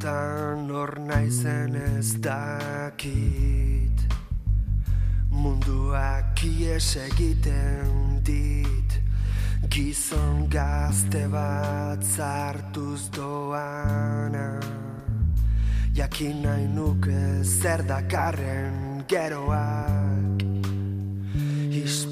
Askotan 0.00 0.70
hor 0.70 0.98
naizen 0.98 1.74
ez 1.76 2.14
dakit. 2.20 4.00
Munduak 5.28 6.40
ies 6.42 6.96
egiten 6.96 8.22
dit. 8.24 8.96
Gizon 9.68 10.48
gazte 10.48 11.28
bat 11.28 12.02
zartuz 12.02 13.10
doana. 13.12 14.58
Jakin 15.92 16.42
nahi 16.42 16.66
nuke 16.66 17.44
zer 17.44 17.84
dakarren 17.84 19.04
geroak 19.06 19.99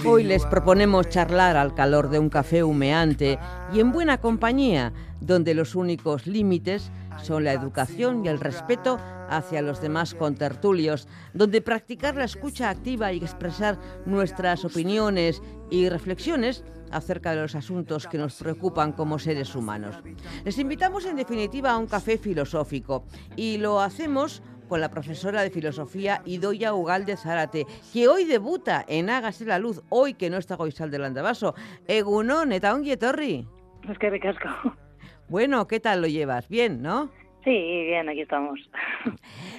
Hoy 0.05 0.25
les 0.25 0.45
proponemos 0.47 1.09
charlar 1.09 1.57
al 1.57 1.75
calor 1.75 2.09
de 2.11 2.19
un 2.19 2.29
café 2.29 2.63
humeante 2.63 3.39
y 3.73 3.81
en 3.81 3.93
buena 3.93 4.19
compañía, 4.19 4.93
donde 5.21 5.55
los 5.55 5.75
únicos 5.75 6.27
límites 6.27 6.91
son 7.23 7.45
la 7.45 7.53
educación 7.53 8.25
y 8.25 8.29
el 8.29 8.41
respeto 8.41 8.99
hacia 9.29 9.63
los 9.63 9.81
demás 9.81 10.15
contertulios, 10.15 11.09
donde 11.35 11.61
practicar 11.61 12.17
la 12.17 12.25
escucha 12.25 12.71
activa 12.71 13.13
y 13.13 13.19
expresar 13.19 13.79
nuestras 14.07 14.65
opiniones 14.65 15.43
y 15.71 15.89
reflexiones 15.89 16.65
acerca 16.91 17.33
de 17.33 17.43
los 17.43 17.55
asuntos 17.55 18.07
que 18.07 18.19
nos 18.19 18.35
preocupan 18.37 18.93
como 18.93 19.19
seres 19.19 19.55
humanos. 19.55 19.97
Les 20.45 20.59
invitamos 20.59 21.05
en 21.07 21.17
definitiva 21.17 21.73
a 21.73 21.79
un 21.79 21.87
café 21.87 22.19
filosófico 22.19 23.05
y 23.37 23.59
lo 23.59 23.81
hacemos 23.81 24.43
con 24.69 24.81
la 24.81 24.91
profesora 24.91 25.43
de 25.43 25.51
filosofía 25.51 26.23
Idoya 26.25 26.75
Ugalde 26.75 27.17
Zárate, 27.17 27.67
que 27.93 28.07
hoy 28.07 28.25
debuta 28.25 28.85
en 28.87 29.11
Hágase 29.11 29.45
la 29.45 29.59
Luz, 29.59 29.83
hoy 29.89 30.15
que 30.15 30.31
no 30.31 30.37
está 30.37 30.57
Goizal 30.57 30.91
del 30.91 31.05
Andabaso. 31.05 31.55
Egunon, 31.89 32.53
eta 32.53 32.75
ongi 32.75 32.93
etorri. 32.93 33.47
Es 33.89 33.99
que 33.99 34.11
ricasco. 34.11 34.49
Bueno, 35.29 35.67
¿qué 35.67 35.81
tal 35.81 36.01
lo 36.01 36.07
llevas? 36.07 36.49
Bien, 36.49 36.81
¿no? 36.81 37.11
Sí, 37.45 37.51
bien, 37.51 38.09
aquí 38.09 38.23
estamos. 38.23 38.59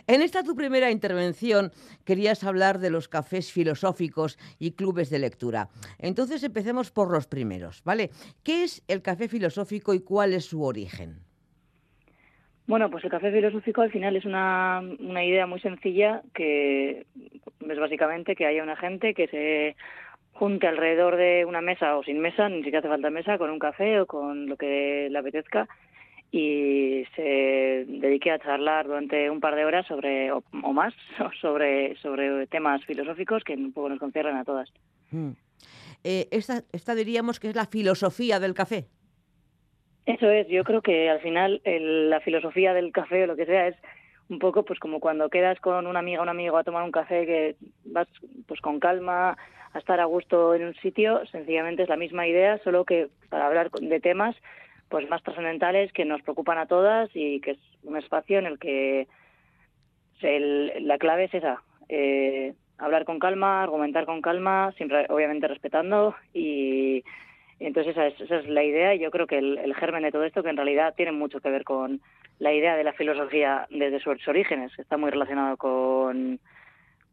En 0.07 0.21
esta 0.21 0.43
tu 0.43 0.55
primera 0.55 0.91
intervención 0.91 1.71
querías 2.03 2.44
hablar 2.44 2.79
de 2.79 2.89
los 2.89 3.07
cafés 3.07 3.51
filosóficos 3.51 4.38
y 4.59 4.71
clubes 4.71 5.09
de 5.09 5.19
lectura. 5.19 5.69
Entonces 5.97 6.44
empecemos 6.44 6.91
por 6.91 7.11
los 7.11 7.27
primeros, 7.27 7.83
¿vale? 7.83 8.09
¿Qué 8.44 8.63
es 8.63 8.83
el 8.88 9.01
café 9.01 9.27
filosófico 9.27 9.94
y 9.94 10.01
cuál 10.01 10.33
es 10.33 10.45
su 10.45 10.63
origen? 10.63 11.28
Bueno, 12.70 12.92
pues 12.92 13.03
el 13.03 13.09
café 13.09 13.31
filosófico 13.31 13.81
al 13.81 13.92
final 13.92 14.16
es 14.16 14.25
una, 14.25 14.80
una 15.00 15.25
idea 15.25 15.48
muy 15.48 15.59
sencilla 15.59 16.22
que 16.36 17.08
es 17.67 17.80
básicamente 17.80 18.36
que 18.36 18.45
haya 18.45 18.62
una 18.62 18.75
gente 18.75 19.16
que 19.16 19.28
se 19.28 19.75
junte 20.34 20.67
alrededor 20.67 21.16
de 21.16 21.45
una 21.45 21.62
mesa 21.62 21.97
o 21.97 22.03
sin 22.03 22.20
mesa, 22.20 22.47
ni 22.47 22.58
siquiera 22.58 22.78
hace 22.78 22.88
falta 22.88 23.09
mesa, 23.09 23.40
con 23.40 23.50
un 23.50 23.58
café 23.58 24.00
o 24.00 24.06
con 24.06 24.45
lo 24.45 24.56
que 24.56 25.08
le 25.09 25.17
apetezca 25.17 25.67
y 26.31 27.06
se 27.16 27.86
dedique 27.88 28.30
a 28.30 28.38
charlar 28.38 28.86
durante 28.86 29.31
un 29.31 29.40
par 29.40 29.56
de 29.56 29.66
horas 29.66 29.88
sobre 29.88 30.31
o, 30.31 30.44
o 30.62 30.72
más 30.72 30.94
sobre 31.42 31.95
sobre 32.03 32.45
temas 32.45 32.86
filosóficos 32.86 33.44
que 33.44 33.56
un 33.56 33.73
poco 33.73 33.90
nos 33.90 33.97
conciernen 33.97 34.38
a 34.38 34.44
todas. 34.44 34.72
Hmm. 35.09 35.31
Eh, 36.03 36.28
esta, 36.30 36.62
esta 36.72 36.94
diríamos 36.94 37.40
que 37.40 37.50
es 37.50 37.56
la 37.56 37.66
filosofía 37.66 38.40
del 38.40 38.53
café. 38.53 38.86
Eso 40.09 40.27
es, 40.31 40.47
yo 40.47 40.63
creo 40.63 40.81
que 40.81 41.07
al 41.07 41.19
final 41.19 41.61
el, 41.65 42.09
la 42.09 42.19
filosofía 42.19 42.73
del 42.73 42.91
café 42.91 43.25
o 43.25 43.27
lo 43.27 43.35
que 43.35 43.45
sea 43.45 43.67
es 43.67 43.75
un 44.27 44.39
poco 44.39 44.66
pues 44.66 44.79
como 44.79 44.99
cuando 44.99 45.29
quedas 45.29 45.59
con 45.59 45.85
una 45.85 45.99
amiga 45.99 46.21
o 46.21 46.23
un 46.23 46.29
amigo 46.29 46.57
a 46.57 46.63
tomar 46.63 46.83
un 46.83 46.91
café 46.91 47.27
que 47.27 47.55
vas 47.85 48.07
pues 48.47 48.59
con 48.59 48.79
calma 48.79 49.38
a 49.71 49.77
estar 49.77 49.99
a 49.99 50.05
gusto 50.05 50.55
en 50.55 50.66
un 50.66 50.73
sitio, 50.77 51.23
sencillamente 51.27 51.83
es 51.83 51.89
la 51.89 51.95
misma 51.95 52.25
idea, 52.25 52.57
solo 52.63 52.85
que 52.85 53.09
para 53.29 53.45
hablar 53.45 53.69
de 53.69 53.99
temas 53.99 54.35
pues 54.89 55.07
más 55.11 55.21
trascendentales 55.21 55.93
que 55.93 56.05
nos 56.05 56.23
preocupan 56.23 56.57
a 56.57 56.66
todas 56.66 57.11
y 57.13 57.39
que 57.41 57.51
es 57.51 57.59
un 57.83 57.95
espacio 57.95 58.39
en 58.39 58.47
el 58.47 58.57
que 58.57 59.07
el, 60.23 60.88
la 60.88 60.97
clave 60.97 61.25
es 61.25 61.35
esa, 61.35 61.61
eh, 61.88 62.55
hablar 62.79 63.05
con 63.05 63.19
calma, 63.19 63.61
argumentar 63.61 64.07
con 64.07 64.23
calma, 64.23 64.73
siempre 64.75 65.05
obviamente 65.09 65.47
respetando 65.47 66.16
y 66.34 67.03
entonces 67.59 67.92
esa 67.92 68.08
es, 68.08 68.20
esa 68.22 68.38
es 68.38 68.47
la 68.47 68.64
idea 68.64 68.96
y 68.96 69.00
yo 69.00 69.12
creo 69.12 69.28
que 69.28 69.38
el, 69.38 69.58
el, 69.58 69.75
germen 69.75 70.03
de 70.03 70.12
todo 70.12 70.24
esto 70.24 70.44
que 70.44 70.50
en 70.50 70.58
realidad 70.58 70.94
tiene 70.96 71.12
mucho 71.12 71.40
que 71.40 71.50
ver 71.50 71.64
con 71.64 72.02
la 72.40 72.53
idea 72.53 72.75
de 72.75 72.84
la 72.84 72.94
filosofía 72.94 73.68
desde 73.70 74.00
sus 74.00 74.28
orígenes, 74.28 74.72
está 74.78 74.97
muy 74.97 75.12
relacionado 75.12 75.58
con 75.58 76.40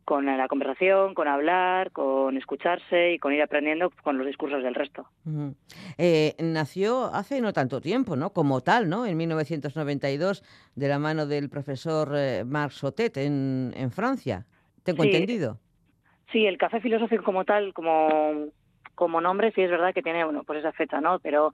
con 0.06 0.24
la 0.24 0.46
conversación, 0.46 1.14
con 1.14 1.26
hablar, 1.26 1.90
con 1.90 2.36
escucharse 2.36 3.14
y 3.14 3.18
con 3.18 3.34
ir 3.34 3.42
aprendiendo 3.42 3.90
con 4.04 4.16
los 4.16 4.26
discursos 4.26 4.62
del 4.62 4.76
resto. 4.76 5.08
Uh 5.24 5.30
-huh. 5.30 5.54
eh, 5.98 6.36
nació 6.38 7.06
hace 7.06 7.40
no 7.40 7.52
tanto 7.52 7.80
tiempo, 7.80 8.14
¿no? 8.14 8.30
Como 8.30 8.60
tal, 8.60 8.88
¿no? 8.88 9.04
En 9.04 9.16
1992, 9.16 10.44
de 10.76 10.88
la 10.88 11.00
mano 11.00 11.26
del 11.26 11.50
profesor 11.50 12.12
eh, 12.14 12.44
Marc 12.46 12.70
Sotet 12.70 13.16
en, 13.16 13.72
en 13.76 13.90
Francia. 13.90 14.46
¿Tengo 14.84 15.02
sí, 15.02 15.08
entendido? 15.08 15.58
Sí, 16.30 16.46
el 16.46 16.56
café 16.56 16.80
filosófico 16.80 17.24
como 17.24 17.44
tal, 17.44 17.74
como, 17.74 18.46
como 18.96 19.20
nombre, 19.20 19.52
sí 19.52 19.62
es 19.62 19.70
verdad 19.70 19.94
que 19.94 20.02
tiene, 20.02 20.24
bueno, 20.24 20.42
pues 20.42 20.58
esa 20.58 20.72
fecha, 20.72 21.00
¿no? 21.00 21.20
Pero 21.20 21.52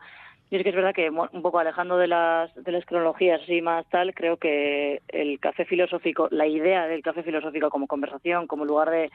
yo 0.51 0.59
es 0.59 0.63
que 0.63 0.71
es 0.71 0.75
verdad 0.75 0.95
que 0.95 1.11
un 1.11 1.43
poco 1.43 1.59
alejando 1.59 1.99
de 1.99 2.07
las, 2.09 2.55
de 2.55 2.73
las 2.73 2.85
cronologías 2.85 3.43
así 3.43 3.61
más 3.61 3.87
tal, 3.89 4.15
creo 4.15 4.37
que 4.37 5.03
el 5.09 5.41
café 5.41 5.65
filosófico, 5.65 6.29
la 6.31 6.47
idea 6.47 6.87
del 6.87 7.03
café 7.03 7.23
filosófico 7.23 7.69
como 7.69 7.87
conversación, 7.87 8.47
como 8.47 8.65
lugar 8.65 8.91
de, 8.91 9.11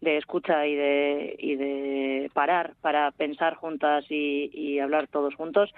escucha 0.00 0.66
y 0.66 0.74
de, 0.76 1.36
y 1.38 1.56
de 1.56 2.30
parar 2.34 2.74
para 2.80 3.10
pensar 3.10 3.54
juntas 3.54 4.04
y, 4.10 4.50
y 4.52 4.78
hablar 4.78 5.08
todos 5.08 5.34
juntos, 5.34 5.72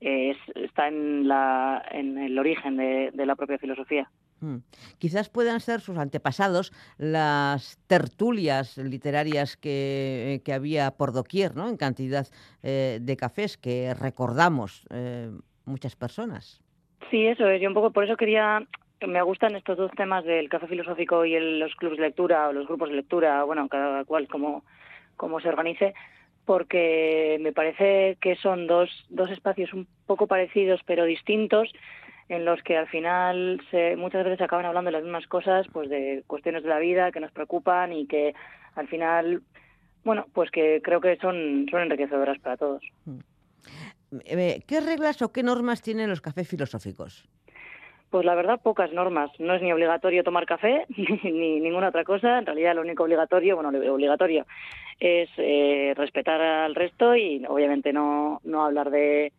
eh, 0.00 0.36
está 0.56 0.88
en, 0.88 1.26
la, 1.28 1.84
en 1.90 2.18
el 2.18 2.38
origen 2.38 2.76
de, 2.76 3.10
de 3.12 3.26
la 3.26 3.36
propia 3.36 3.58
filosofía. 3.58 4.10
Hmm. 4.42 4.56
Quizás 4.98 5.28
puedan 5.28 5.60
ser 5.60 5.80
sus 5.80 5.96
antepasados 5.98 6.72
las 6.98 7.78
tertulias 7.86 8.76
literarias 8.76 9.56
que, 9.56 10.42
que 10.44 10.52
había 10.52 10.90
por 10.90 11.12
doquier, 11.12 11.54
¿no? 11.54 11.68
En 11.68 11.76
cantidad 11.76 12.26
eh, 12.64 12.98
de 13.00 13.16
cafés 13.16 13.56
que 13.56 13.94
recordamos 13.94 14.84
eh, 14.90 15.30
muchas 15.64 15.94
personas. 15.94 16.60
Sí, 17.08 17.24
eso 17.24 17.48
es. 17.48 17.62
Yo 17.62 17.68
un 17.68 17.74
poco 17.74 17.92
por 17.92 18.04
eso 18.04 18.16
quería. 18.16 18.66
Me 19.06 19.22
gustan 19.22 19.54
estos 19.54 19.76
dos 19.76 19.92
temas 19.92 20.24
del 20.24 20.48
café 20.48 20.66
filosófico 20.66 21.24
y 21.24 21.38
los 21.58 21.74
clubes 21.76 21.98
de 21.98 22.06
lectura 22.06 22.48
o 22.48 22.52
los 22.52 22.66
grupos 22.66 22.88
de 22.88 22.96
lectura, 22.96 23.44
bueno, 23.44 23.68
cada 23.68 24.04
cual 24.04 24.26
como, 24.28 24.64
como 25.16 25.40
se 25.40 25.48
organice, 25.48 25.94
porque 26.44 27.38
me 27.40 27.52
parece 27.52 28.16
que 28.20 28.36
son 28.36 28.66
dos, 28.66 28.90
dos 29.08 29.30
espacios 29.30 29.72
un 29.72 29.86
poco 30.06 30.26
parecidos 30.26 30.80
pero 30.86 31.04
distintos 31.04 31.72
en 32.28 32.44
los 32.44 32.62
que 32.62 32.76
al 32.76 32.88
final 32.88 33.60
se, 33.70 33.96
muchas 33.96 34.24
veces 34.24 34.40
acaban 34.40 34.66
hablando 34.66 34.88
de 34.88 34.96
las 34.96 35.02
mismas 35.02 35.26
cosas, 35.26 35.66
pues 35.72 35.88
de 35.88 36.22
cuestiones 36.26 36.62
de 36.62 36.68
la 36.68 36.78
vida 36.78 37.12
que 37.12 37.20
nos 37.20 37.32
preocupan 37.32 37.92
y 37.92 38.06
que 38.06 38.34
al 38.74 38.88
final, 38.88 39.42
bueno, 40.04 40.26
pues 40.32 40.50
que 40.50 40.80
creo 40.82 41.00
que 41.00 41.16
son, 41.16 41.66
son 41.70 41.82
enriquecedoras 41.82 42.38
para 42.38 42.56
todos. 42.56 42.82
¿Qué 44.10 44.80
reglas 44.80 45.22
o 45.22 45.32
qué 45.32 45.42
normas 45.42 45.82
tienen 45.82 46.10
los 46.10 46.20
cafés 46.20 46.48
filosóficos? 46.48 47.28
Pues 48.10 48.26
la 48.26 48.34
verdad, 48.34 48.60
pocas 48.62 48.92
normas. 48.92 49.30
No 49.38 49.54
es 49.54 49.62
ni 49.62 49.72
obligatorio 49.72 50.22
tomar 50.22 50.44
café 50.44 50.84
ni, 50.96 51.30
ni 51.30 51.60
ninguna 51.60 51.88
otra 51.88 52.04
cosa. 52.04 52.38
En 52.38 52.46
realidad, 52.46 52.74
lo 52.74 52.82
único 52.82 53.04
obligatorio, 53.04 53.56
bueno, 53.56 53.70
lo 53.72 53.94
obligatorio 53.94 54.46
es 55.00 55.30
eh, 55.38 55.94
respetar 55.96 56.40
al 56.40 56.74
resto 56.74 57.16
y 57.16 57.44
obviamente 57.48 57.92
no, 57.92 58.40
no 58.44 58.64
hablar 58.64 58.90
de, 58.90 59.32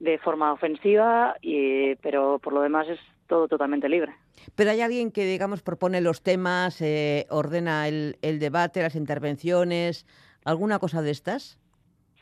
de 0.00 0.18
forma 0.18 0.52
ofensiva, 0.52 1.36
y, 1.40 1.94
pero 1.96 2.38
por 2.38 2.52
lo 2.52 2.62
demás 2.62 2.88
es 2.88 2.98
todo 3.28 3.46
totalmente 3.46 3.88
libre. 3.88 4.12
Pero 4.56 4.70
hay 4.70 4.80
alguien 4.80 5.12
que, 5.12 5.24
digamos, 5.24 5.62
propone 5.62 6.00
los 6.00 6.22
temas, 6.22 6.80
eh, 6.80 7.26
ordena 7.30 7.86
el, 7.86 8.16
el, 8.22 8.40
debate, 8.40 8.82
las 8.82 8.96
intervenciones, 8.96 10.06
¿alguna 10.44 10.78
cosa 10.78 11.02
de 11.02 11.10
estas? 11.10 11.58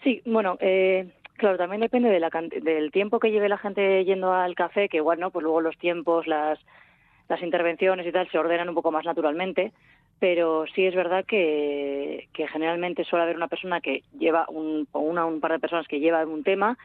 Sí, 0.03 0.21
bueno, 0.27 0.59
eh, 0.61 1.09
claro, 1.37 1.57
también 1.57 1.81
depende 1.81 2.11
de 2.11 2.21
la, 2.21 2.31
del 2.63 2.91
tiempo 2.91 3.21
que 3.21 3.31
lleve 3.31 3.49
la 3.49 3.59
gente 3.59 4.05
yendo 4.05 4.33
al 4.33 4.55
café, 4.55 4.89
que 4.89 4.99
igual, 4.99 5.21
¿no? 5.21 5.31
Pues 5.31 5.45
luego 5.45 5.61
los 5.61 5.79
tiempos, 5.79 6.27
las, 6.27 6.59
las 7.29 7.43
intervenciones 7.43 8.07
y 8.07 8.13
tal 8.13 8.29
se 8.31 8.39
ordenan 8.39 8.69
un 8.69 8.75
poco 8.75 8.91
más 8.91 9.05
naturalmente, 9.05 9.73
pero 10.19 10.65
sí 10.75 10.85
es 10.85 10.95
verdad 10.95 11.25
que, 11.25 12.29
que 12.33 12.49
generalmente 12.49 13.05
suele 13.05 13.23
haber 13.23 13.37
una 13.37 13.49
persona 13.49 13.81
que 13.81 14.03
lleva 14.19 14.47
un, 14.49 14.89
o 14.93 14.99
una 14.99 15.25
un 15.25 15.41
par 15.41 15.53
de 15.53 15.61
personas 15.61 15.87
que 15.87 16.01
llevan 16.01 16.29
un 16.29 16.43
tema 16.43 16.77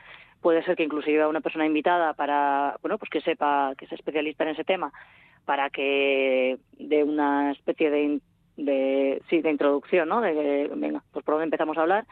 puede 0.43 0.61
ser 0.63 0.75
que 0.75 0.83
inclusive 0.83 1.25
una 1.25 1.41
persona 1.41 1.65
invitada 1.65 2.13
para, 2.13 2.75
bueno, 2.81 2.99
pues 2.99 3.09
que 3.09 3.21
sepa, 3.21 3.73
que 3.77 3.87
sea 3.87 3.95
especialista 3.95 4.43
en 4.43 4.51
ese 4.51 4.63
tema, 4.63 4.91
para 5.45 5.69
que 5.69 6.59
dé 6.77 7.03
una 7.03 7.53
especie 7.53 7.89
de, 7.89 8.19
de, 8.57 9.21
sí, 9.29 9.41
de 9.41 9.49
introducción, 9.49 10.09
¿no? 10.09 10.21
De, 10.21 10.69
venga, 10.75 11.01
pues 11.11 11.25
por 11.25 11.35
dónde 11.35 11.45
empezamos 11.45 11.77
a 11.77 11.81
hablar 11.81 12.05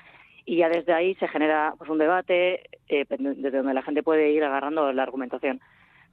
y 0.45 0.57
ya 0.57 0.69
desde 0.69 0.94
ahí 0.94 1.13
se 1.16 1.28
genera 1.28 1.74
pues 1.78 1.89
un 1.89 1.98
debate 1.98 2.63
eh, 2.88 3.06
desde 3.07 3.57
donde 3.57 3.74
la 3.74 3.83
gente 3.83 4.01
puede 4.01 4.31
ir 4.31 4.44
agarrando 4.44 4.92
la 4.92 5.04
argumentación. 5.04 5.60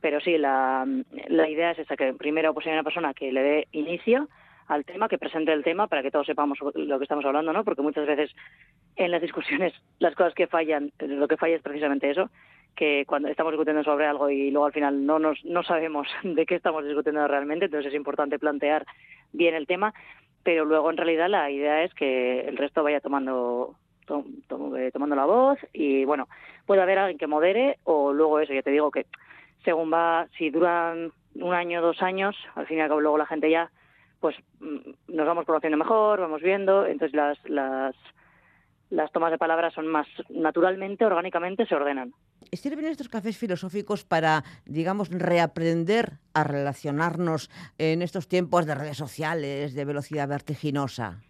Pero 0.00 0.20
sí, 0.20 0.38
la, 0.38 0.86
la 1.28 1.48
idea 1.48 1.70
es 1.70 1.78
esa, 1.78 1.96
que 1.96 2.12
primero 2.14 2.52
pues 2.52 2.66
hay 2.66 2.72
una 2.72 2.84
persona 2.84 3.14
que 3.14 3.32
le 3.32 3.42
dé 3.42 3.68
inicio 3.72 4.28
al 4.68 4.84
tema, 4.84 5.08
que 5.08 5.18
presente 5.18 5.52
el 5.52 5.64
tema 5.64 5.86
para 5.86 6.02
que 6.02 6.10
todos 6.10 6.26
sepamos 6.26 6.58
lo 6.74 6.98
que 6.98 7.04
estamos 7.04 7.24
hablando, 7.24 7.52
¿no? 7.52 7.64
Porque 7.64 7.82
muchas 7.82 8.06
veces 8.06 8.30
en 8.96 9.10
las 9.10 9.22
discusiones 9.22 9.72
las 9.98 10.14
cosas 10.14 10.34
que 10.34 10.46
fallan, 10.46 10.92
lo 11.00 11.26
que 11.26 11.36
falla 11.36 11.56
es 11.56 11.62
precisamente 11.62 12.10
eso, 12.10 12.30
que 12.76 13.04
cuando 13.06 13.28
estamos 13.28 13.52
discutiendo 13.52 13.82
sobre 13.82 14.06
algo 14.06 14.30
y 14.30 14.50
luego 14.50 14.66
al 14.66 14.72
final 14.72 15.04
no 15.04 15.18
nos 15.18 15.44
no 15.44 15.62
sabemos 15.62 16.06
de 16.22 16.46
qué 16.46 16.54
estamos 16.54 16.84
discutiendo 16.84 17.26
realmente, 17.26 17.64
entonces 17.64 17.92
es 17.92 17.96
importante 17.96 18.38
plantear 18.38 18.84
bien 19.32 19.54
el 19.54 19.66
tema, 19.66 19.94
pero 20.44 20.64
luego 20.64 20.90
en 20.90 20.96
realidad 20.96 21.28
la 21.28 21.50
idea 21.50 21.82
es 21.82 21.92
que 21.94 22.40
el 22.40 22.56
resto 22.56 22.82
vaya 22.82 23.00
tomando 23.00 23.74
eh, 24.76 24.90
tomando 24.92 25.16
la 25.16 25.26
voz 25.26 25.58
y 25.72 26.04
bueno, 26.04 26.28
puede 26.66 26.82
haber 26.82 26.98
alguien 26.98 27.18
que 27.18 27.26
modere 27.26 27.78
o 27.84 28.12
luego 28.12 28.38
eso, 28.40 28.52
ya 28.52 28.62
te 28.62 28.70
digo 28.70 28.90
que 28.90 29.06
según 29.64 29.92
va, 29.92 30.28
si 30.36 30.50
duran 30.50 31.12
un 31.34 31.54
año, 31.54 31.82
dos 31.82 32.02
años, 32.02 32.36
al 32.54 32.66
fin 32.66 32.78
y 32.78 32.80
al 32.80 32.88
cabo 32.88 33.00
luego 33.00 33.18
la 33.18 33.26
gente 33.26 33.50
ya 33.50 33.70
pues 34.20 34.36
mm, 34.60 35.14
nos 35.14 35.26
vamos 35.26 35.44
conociendo 35.44 35.76
mejor, 35.76 36.20
vamos 36.20 36.42
viendo, 36.42 36.86
entonces 36.86 37.14
las, 37.14 37.38
las, 37.48 37.94
las 38.90 39.12
tomas 39.12 39.30
de 39.30 39.38
palabras 39.38 39.74
son 39.74 39.86
más 39.86 40.06
naturalmente, 40.28 41.04
orgánicamente 41.04 41.66
se 41.66 41.74
ordenan. 41.74 42.12
¿Sirven 42.52 42.86
estos 42.86 43.08
cafés 43.08 43.36
filosóficos 43.36 44.04
para, 44.04 44.42
digamos, 44.64 45.10
reaprender 45.10 46.18
a 46.34 46.44
relacionarnos 46.44 47.50
en 47.78 48.02
estos 48.02 48.28
tiempos 48.28 48.66
de 48.66 48.74
redes 48.74 48.96
sociales, 48.96 49.74
de 49.74 49.84
velocidad 49.84 50.28
vertiginosa? 50.28 51.20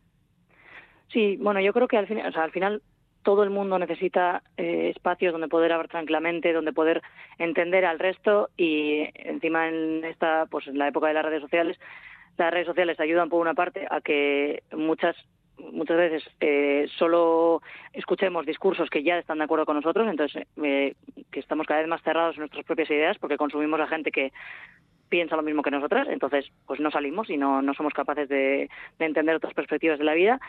Sí, 1.13 1.37
bueno, 1.39 1.61
yo 1.61 1.73
creo 1.73 1.89
que 1.89 1.97
al, 1.97 2.07
fin, 2.07 2.19
o 2.25 2.33
sea, 2.33 2.45
al 2.45 2.53
final 2.53 2.83
todo 3.23 3.43
el 3.43 3.51
mundo 3.51 3.79
necesita 3.79 4.43
eh, 4.57 4.93
espacios 4.95 5.33
donde 5.33 5.49
poder 5.49 5.73
hablar 5.73 5.89
tranquilamente, 5.89 6.53
donde 6.53 6.73
poder 6.73 7.03
entender 7.39 7.85
al 7.85 7.99
resto 7.99 8.51
y 8.57 9.07
encima 9.15 9.69
en 9.69 10.05
esta, 10.05 10.47
pues 10.47 10.67
en 10.67 10.79
la 10.79 10.89
época 10.89 11.09
de 11.09 11.15
las 11.15 11.25
redes 11.25 11.43
sociales, 11.43 11.79
las 12.39 12.53
redes 12.53 12.67
sociales 12.67 13.01
ayudan 13.01 13.29
por 13.29 13.41
una 13.41 13.55
parte 13.55 13.87
a 13.91 14.01
que 14.01 14.63
muchas 14.73 15.17
muchas 15.73 15.97
veces 15.97 16.23
eh, 16.41 16.87
solo 16.99 17.63
escuchemos 17.93 18.47
discursos 18.47 18.89
que 18.91 19.03
ya 19.03 19.19
están 19.19 19.39
de 19.39 19.45
acuerdo 19.45 19.67
con 19.67 19.75
nosotros, 19.77 20.07
entonces 20.09 20.47
eh, 20.63 20.95
que 21.33 21.41
estamos 21.41 21.67
cada 21.67 21.81
vez 21.81 21.89
más 21.89 22.03
cerrados 22.03 22.37
en 22.37 22.41
nuestras 22.41 22.65
propias 22.65 22.91
ideas 22.91 23.19
porque 23.19 23.37
consumimos 23.37 23.81
a 23.81 23.89
gente 23.89 24.13
que 24.13 24.33
piensa 25.09 25.37
lo 25.37 25.43
mismo 25.43 25.63
que 25.63 25.71
nosotras, 25.71 26.07
entonces 26.09 26.47
pues 26.67 26.81
no 26.81 26.91
salimos 26.91 27.29
y 27.31 27.37
no, 27.37 27.63
no 27.63 27.75
somos 27.75 27.93
capaces 27.93 28.29
de, 28.29 28.71
de 28.99 29.05
entender 29.05 29.35
otras 29.35 29.55
perspectivas 29.55 29.99
de 29.99 30.05
la 30.05 30.15
vida. 30.15 30.41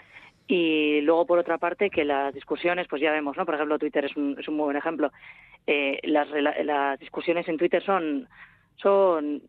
Y 0.48 1.02
luego 1.02 1.28
por 1.28 1.38
otra 1.38 1.60
parte 1.60 1.92
que 1.92 2.04
las 2.04 2.34
discusiones 2.34 2.88
pues 2.88 3.02
ya 3.02 3.12
vemos 3.12 3.38
no 3.38 3.46
por 3.46 3.56
ejemplo 3.56 3.78
Twitter 3.78 4.06
es 4.06 4.16
un, 4.18 4.36
es 4.40 4.48
un 4.48 4.56
muy 4.56 4.66
buen 4.66 4.78
ejemplo. 4.78 5.12
Eh, 5.66 6.00
las, 6.04 6.28
las 6.64 7.00
discusiones 7.00 7.48
en 7.48 7.58
Twitter 7.58 7.84
son 7.84 8.28
son 8.78 9.42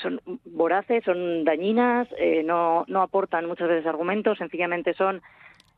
son 0.00 0.20
voraces 0.44 1.04
son 1.04 1.44
dañinas 1.44 2.08
eh, 2.18 2.42
no 2.44 2.84
no 2.88 3.02
aportan 3.02 3.46
muchas 3.46 3.68
veces 3.68 3.86
argumentos 3.86 4.38
sencillamente 4.38 4.94
son 4.94 5.22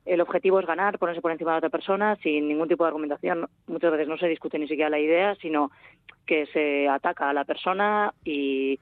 el 0.05 0.21
objetivo 0.21 0.61
es 0.61 0.67
ganar 0.67 0.99
ponerse 0.99 1.21
por 1.21 1.33
encima 1.33 1.53
de 1.53 1.59
otra 1.59 1.71
persona 1.71 2.17
sin 2.23 2.47
ningún 2.47 2.69
tipo 2.69 2.85
de 2.85 2.89
argumentación. 2.89 3.49
Muchas 3.67 3.91
veces 3.91 4.07
no 4.07 4.17
se 4.17 4.29
discute 4.29 4.57
ni 4.57 4.69
siquiera 4.69 4.89
la 4.89 5.01
idea 5.01 5.35
sino 5.35 5.73
que 6.25 6.47
se 6.47 6.89
ataca 6.89 7.31
a 7.31 7.35
la 7.35 7.45
persona 7.45 8.15
y 8.25 8.79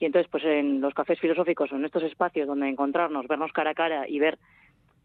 y 0.00 0.04
entonces 0.04 0.30
pues 0.30 0.44
en 0.44 0.80
los 0.80 0.94
cafés 0.94 1.18
filosóficos 1.18 1.72
en 1.72 1.84
estos 1.84 2.04
espacios 2.04 2.46
donde 2.46 2.68
encontrarnos 2.68 3.26
vernos 3.26 3.52
cara 3.52 3.70
a 3.70 3.74
cara 3.74 4.08
y 4.08 4.20
ver 4.20 4.38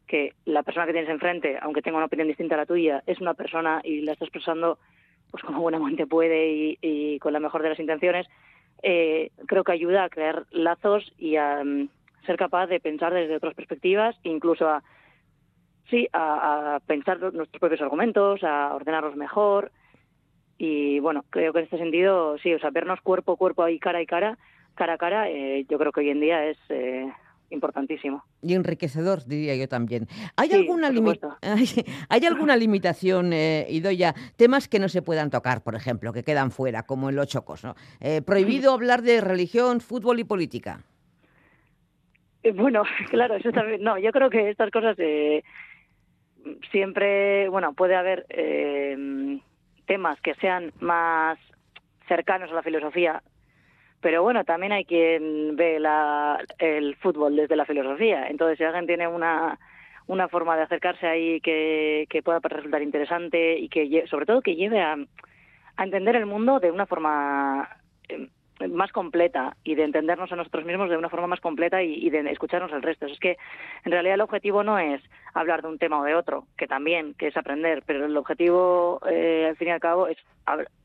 que 0.08 0.34
la 0.46 0.64
persona 0.64 0.86
que 0.86 0.92
tienes 0.92 1.10
enfrente, 1.10 1.58
aunque 1.62 1.82
tenga 1.82 1.98
una 1.98 2.06
opinión 2.06 2.28
distinta 2.28 2.56
a 2.56 2.60
la 2.60 2.66
tuya, 2.66 3.02
es 3.08 3.20
una 3.20 3.34
persona 3.34 3.82
y 3.84 4.02
la 4.02 4.14
está 4.14 4.26
expresando 4.26 4.78
pues 5.32 5.44
como 5.44 5.62
buenamente 5.62 6.06
puede 6.06 6.78
y, 6.80 7.18
con 7.20 7.34
la 7.34 7.40
mejor 7.40 7.64
de 7.64 7.70
las 7.70 7.80
intenciones, 7.80 8.28
eh, 8.84 9.32
creo 9.48 9.64
que 9.64 9.72
ayuda 9.72 10.04
a 10.04 10.10
crear 10.10 10.46
lazos 10.52 11.12
y 11.18 11.38
a 11.38 11.64
mm, 11.64 11.88
ser 12.26 12.38
capaz 12.38 12.68
de 12.68 12.80
pensar 12.80 13.14
desde 13.14 13.38
otras 13.38 13.56
perspectivas, 13.56 14.16
incluso 14.24 14.70
a 14.70 14.84
sí, 15.90 16.08
a, 16.14 16.80
pensar 16.86 17.20
nuestros 17.20 17.60
propios 17.60 17.82
argumentos, 17.82 18.44
a 18.44 18.74
ordenarlos 18.76 19.16
mejor. 19.16 19.72
Y 20.58 21.00
bueno, 21.00 21.24
creo 21.30 21.54
que 21.54 21.60
en 21.60 21.66
este 21.66 21.78
sentido, 21.78 22.38
sí, 22.40 22.54
o 22.54 22.60
sea, 22.60 22.70
vernos 22.70 23.02
cuerpo 23.02 23.34
a 23.34 23.38
cuerpo 23.38 23.64
ahí 23.64 23.80
cara 23.80 24.02
y 24.02 24.06
cara, 24.06 24.38
cara 24.76 24.94
a 24.94 24.98
cara, 24.98 25.30
eh, 25.30 25.66
yo 25.70 25.78
creo 25.78 25.92
que 25.92 26.02
hoy 26.02 26.10
en 26.10 26.20
día 26.20 26.46
es 26.46 26.58
eh, 26.70 27.12
importantísimo. 27.54 28.24
Y 28.42 28.54
enriquecedor, 28.56 29.24
diría 29.26 29.56
yo 29.56 29.68
también. 29.68 30.08
¿Hay, 30.36 30.52
alguna, 30.52 30.90
¿Hay, 32.10 32.26
alguna 32.26 32.56
limitación, 32.56 33.32
eh, 33.34 33.66
Idoya, 33.70 34.14
temas 34.36 34.68
que 34.68 34.80
no 34.80 34.90
se 34.90 35.02
puedan 35.02 35.30
tocar, 35.30 35.64
por 35.64 35.76
ejemplo, 35.76 36.12
que 36.12 36.24
quedan 36.24 36.52
fuera, 36.52 36.84
como 36.84 37.10
en 37.10 37.16
los 37.16 37.28
chocos? 37.28 37.64
¿no? 37.64 37.76
Eh, 38.02 38.22
¿Prohibido 38.22 38.74
hablar 38.74 39.02
de 39.02 39.22
religión, 39.22 39.80
fútbol 39.80 40.20
y 40.20 40.24
política? 40.24 40.82
Eh, 42.44 42.52
bueno, 42.52 42.84
claro, 43.10 43.36
eso 43.36 43.52
también. 43.52 43.82
No, 43.82 43.98
yo 43.98 44.12
creo 44.12 44.30
que 44.30 44.50
estas 44.50 44.72
cosas 44.72 44.98
eh, 45.00 45.44
siempre, 46.72 47.48
bueno, 47.50 47.74
puede 47.74 47.96
haber 47.96 48.26
temas 49.86 50.20
que 50.22 50.34
sean 50.36 50.72
más 50.80 51.38
cercanos 52.08 52.52
a 52.52 52.56
la 52.56 52.64
filosofía 52.64 53.22
pero 54.04 54.22
bueno, 54.22 54.44
también 54.44 54.74
hay 54.74 54.84
quien 54.84 55.56
ve 55.56 55.80
la, 55.80 56.38
el 56.60 56.96
fútbol 56.98 57.38
desde 57.38 57.56
la 57.56 57.66
filosofía. 57.66 58.28
Entonces, 58.28 58.58
si 58.58 58.66
alguien 58.66 58.86
tiene 58.86 59.08
una, 59.08 59.58
una 60.08 60.28
forma 60.28 60.58
de 60.58 60.64
acercarse 60.64 61.08
ahí 61.08 61.40
que, 61.40 62.06
que 62.10 62.22
pueda 62.22 62.40
resultar 62.44 62.82
interesante 62.82 63.58
y 63.58 63.70
que, 63.70 64.06
sobre 64.08 64.26
todo, 64.26 64.42
que 64.42 64.58
lleve 64.58 64.82
a, 64.82 64.98
a 65.78 65.84
entender 65.84 66.18
el 66.18 66.26
mundo 66.26 66.60
de 66.60 66.70
una 66.70 66.86
forma 66.86 67.70
eh, 68.10 68.28
más 68.68 68.92
completa 68.92 69.56
y 69.64 69.76
de 69.76 69.86
entendernos 69.86 70.32
a 70.34 70.36
nosotros 70.36 70.66
mismos 70.66 70.90
de 70.90 70.98
una 70.98 71.10
forma 71.10 71.28
más 71.28 71.40
completa 71.40 71.82
y, 71.82 72.10
de 72.10 72.30
escucharnos 72.30 72.74
al 72.74 72.84
resto. 72.84 73.06
Es 73.06 73.20
que 73.20 73.38
en 73.86 73.92
realidad 73.92 74.16
el 74.16 74.22
objetivo 74.22 74.64
no 74.64 74.78
es 74.80 75.02
hablar 75.34 75.62
de 75.62 75.70
un 75.70 75.80
tema 75.80 76.00
o 76.00 76.04
de 76.04 76.16
otro, 76.16 76.46
que 76.58 76.68
también, 76.68 77.14
que 77.14 77.28
es 77.28 77.38
aprender, 77.38 77.84
pero 77.86 78.06
el 78.06 78.18
objetivo, 78.18 79.00
eh, 79.10 79.48
al 79.50 79.56
fin 79.56 79.70
y 79.70 79.72
al 79.72 79.80
cabo, 79.80 80.08
es, 80.08 80.18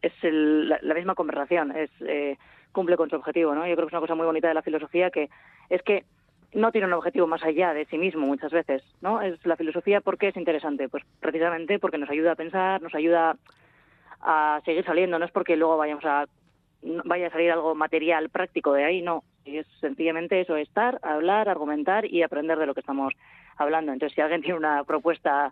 es 0.02 0.12
la, 0.22 0.78
la, 0.82 0.94
misma 0.94 1.16
conversación, 1.16 1.72
es 1.76 1.90
eh, 2.00 2.38
cumple 2.78 2.96
con 2.96 3.10
su 3.10 3.16
objetivo, 3.16 3.56
¿no? 3.56 3.66
Yo 3.66 3.74
creo 3.74 3.88
que 3.88 3.90
es 3.90 3.92
una 3.94 4.00
cosa 4.02 4.14
muy 4.14 4.24
bonita 4.24 4.46
de 4.46 4.54
la 4.54 4.62
filosofía 4.62 5.10
que 5.10 5.28
es 5.68 5.82
que 5.82 6.04
no 6.52 6.70
tiene 6.70 6.86
un 6.86 6.92
objetivo 6.92 7.26
más 7.26 7.42
allá 7.42 7.74
de 7.74 7.86
sí 7.86 7.98
mismo 7.98 8.24
muchas 8.24 8.52
veces, 8.52 8.84
¿no? 9.00 9.20
Es 9.20 9.44
la 9.44 9.56
filosofía 9.56 10.00
porque 10.00 10.28
es 10.28 10.36
interesante, 10.36 10.88
pues 10.88 11.02
precisamente 11.18 11.80
porque 11.80 11.98
nos 11.98 12.08
ayuda 12.08 12.32
a 12.32 12.36
pensar, 12.36 12.80
nos 12.80 12.94
ayuda 12.94 13.36
a 14.20 14.60
seguir 14.64 14.84
saliendo, 14.84 15.18
no 15.18 15.24
es 15.24 15.32
porque 15.32 15.56
luego 15.56 15.76
vayamos 15.76 16.04
a 16.04 16.26
vaya 17.04 17.26
a 17.26 17.30
salir 17.30 17.50
algo 17.50 17.74
material 17.74 18.28
práctico 18.28 18.72
de 18.72 18.84
ahí, 18.84 19.02
no, 19.02 19.24
es 19.44 19.66
sencillamente 19.80 20.40
eso, 20.40 20.54
estar, 20.54 21.00
hablar, 21.02 21.48
argumentar 21.48 22.04
y 22.06 22.22
aprender 22.22 22.60
de 22.60 22.66
lo 22.66 22.74
que 22.74 22.80
estamos 22.80 23.12
hablando. 23.56 23.92
Entonces, 23.92 24.14
si 24.14 24.20
alguien 24.20 24.42
tiene 24.42 24.56
una 24.56 24.84
propuesta 24.84 25.50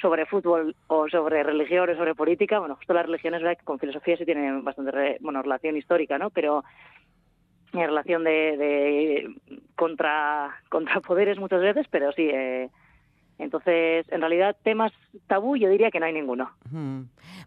sobre 0.00 0.26
fútbol 0.26 0.74
o 0.88 1.08
sobre 1.08 1.42
religión 1.42 1.88
o 1.90 1.96
sobre 1.96 2.14
política, 2.14 2.58
bueno, 2.58 2.76
justo 2.76 2.94
las 2.94 3.06
religiones 3.06 3.42
con 3.64 3.78
filosofía 3.78 4.16
sí 4.16 4.24
tienen 4.24 4.64
bastante 4.64 5.18
bueno, 5.20 5.42
relación 5.42 5.76
histórica, 5.76 6.18
¿no? 6.18 6.30
Pero 6.30 6.64
en 7.72 7.86
relación 7.86 8.24
de, 8.24 8.56
de 8.56 9.34
contra, 9.76 10.60
contra 10.68 11.00
poderes 11.00 11.38
muchas 11.38 11.60
veces, 11.60 11.86
pero 11.90 12.12
sí, 12.12 12.28
eh, 12.30 12.68
entonces, 13.38 14.06
en 14.10 14.20
realidad, 14.20 14.56
temas 14.62 14.92
tabú 15.26 15.56
yo 15.56 15.68
diría 15.68 15.90
que 15.90 15.98
no 15.98 16.06
hay 16.06 16.12
ninguno. 16.12 16.50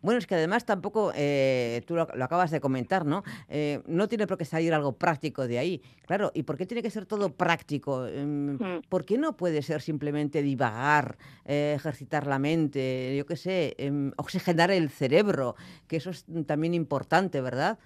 Bueno, 0.02 0.18
es 0.18 0.28
que 0.28 0.36
además 0.36 0.66
tampoco, 0.66 1.12
eh, 1.16 1.82
tú 1.88 1.96
lo, 1.96 2.02
acabas 2.02 2.52
de 2.52 2.60
comentar, 2.60 3.06
¿no? 3.06 3.24
Eh, 3.50 3.82
no 3.88 4.08
tiene 4.08 4.28
por 4.28 4.38
qué 4.38 4.46
salir 4.46 4.74
algo 4.74 4.98
práctico 4.98 5.48
de 5.48 5.60
ahí. 5.60 5.82
Claro, 6.06 6.32
¿y 6.34 6.44
por 6.44 6.58
qué 6.58 6.66
tiene 6.66 6.82
que 6.82 6.90
ser 6.90 7.06
todo 7.06 7.34
práctico? 7.34 8.08
Em, 8.08 8.56
mm. 8.56 8.82
¿Por 8.90 9.06
qué 9.06 9.18
no 9.18 9.38
puede 9.38 9.62
ser 9.62 9.82
simplemente 9.82 10.42
divagar, 10.42 11.18
eh, 11.46 11.74
ejercitar 11.76 12.28
la 12.28 12.40
mente, 12.40 13.16
yo 13.18 13.26
qué 13.26 13.36
sé, 13.36 13.76
em, 13.78 14.12
oxigenar 14.18 14.72
el 14.72 14.90
cerebro? 14.90 15.56
Que 15.88 15.98
eso 15.98 16.10
es 16.10 16.26
también 16.46 16.74
importante, 16.74 17.42
¿verdad? 17.42 17.80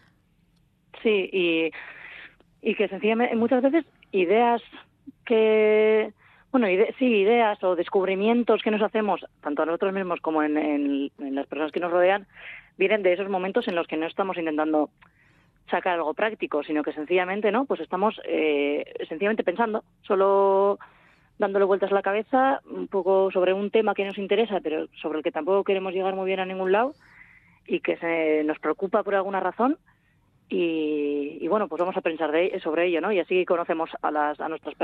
Sí, 1.04 1.30
y, 1.32 1.72
y 2.62 2.76
que 2.76 2.88
sencillamente 2.88 3.36
muchas 3.36 3.62
veces 3.62 3.86
ideas 4.12 4.62
que 5.26 6.12
bueno, 6.52 6.68
sí, 6.98 7.06
ideas 7.06 7.64
o 7.64 7.76
descubrimientos 7.76 8.62
que 8.64 8.72
nos 8.72 8.82
hacemos, 8.82 9.26
tanto 9.42 9.62
a 9.62 9.66
nosotros 9.66 9.94
mismos 9.94 10.20
como 10.20 10.42
en, 10.42 11.12
las 11.18 11.48
personas 11.48 11.72
que 11.72 11.80
nos 11.80 11.92
rodean, 11.92 12.26
vienen 12.78 13.04
de 13.04 13.14
esos 13.14 13.30
momentos 13.30 13.68
en 13.68 13.76
los 13.76 13.88
que 13.88 13.98
no 13.98 14.08
estamos 14.08 14.38
intentando 14.38 14.90
sacar 15.70 15.94
algo 15.94 16.16
práctico, 16.16 16.64
sino 16.64 16.84
que 16.84 16.94
sencillamente, 16.94 17.52
¿no? 17.52 17.66
Pues 17.66 17.80
estamos 17.82 18.20
eh, 18.26 18.84
sencillamente 19.08 19.44
pensando, 19.44 19.84
solo 20.02 20.80
dándole 21.38 21.66
vueltas 21.66 21.92
a 21.92 21.96
la 21.96 22.02
cabeza, 22.02 22.62
un 22.70 22.88
poco 22.88 23.30
sobre 23.32 23.54
un 23.54 23.70
tema 23.70 23.94
que 23.94 24.06
nos 24.06 24.18
interesa, 24.18 24.60
pero 24.62 24.88
sobre 25.02 25.20
el 25.20 25.24
que 25.24 25.32
tampoco 25.32 25.64
queremos 25.64 25.94
llegar 25.94 26.16
muy 26.16 26.26
bien 26.26 26.40
a 26.40 26.46
ningún 26.46 26.72
lado 26.72 26.94
y 27.68 27.80
que 27.80 27.98
se 27.98 28.44
nos 28.44 28.60
preocupa 28.60 29.04
por 29.04 29.16
alguna 29.16 29.40
razón. 29.40 29.78
Y, 30.52 31.48
bueno, 31.48 31.68
pues 31.68 31.80
vamos 31.80 31.96
a 31.96 32.02
pensar 32.02 32.32
de, 32.32 32.60
sobre 32.62 32.88
ello, 32.88 33.02
¿no? 33.02 33.12
Y 33.12 33.20
así 33.20 33.46
conocemos 33.46 33.92
a, 34.02 34.10
las, 34.10 34.40
a, 34.40 34.50
nuestras, 34.50 34.76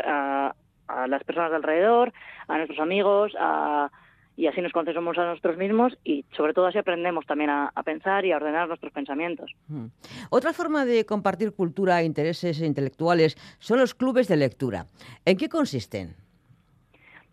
a 0.88 1.08
las 1.08 1.24
personas 1.24 1.52
de 1.52 1.58
alrededor, 1.58 2.14
a 2.48 2.58
nuestros 2.58 2.80
amigos, 2.80 3.34
a, 3.40 3.90
y 4.38 4.48
así 4.48 4.62
nos 4.62 4.72
conocemos 4.72 5.18
a 5.18 5.26
nosotros 5.26 5.58
mismos 5.58 5.98
y 6.04 6.26
sobre 6.36 6.54
todo 6.54 6.68
así 6.68 6.78
aprendemos 6.78 7.26
también 7.26 7.50
a, 7.50 7.72
pensar 7.86 8.26
y 8.26 8.32
a 8.32 8.38
ordenar 8.38 8.68
nuestros 8.68 8.92
pensamientos. 8.92 9.52
Hmm. 9.68 9.88
Otra 10.30 10.54
forma 10.54 10.86
de 10.86 11.06
compartir 11.06 11.54
cultura 11.54 12.02
e 12.02 12.06
intereses 12.06 12.62
intelectuales 12.62 13.36
son 13.60 13.80
los 13.80 13.94
clubes 13.94 14.28
de 14.28 14.38
lectura. 14.38 14.88
¿En 15.26 15.38
qué 15.38 15.50
consisten? 15.50 16.16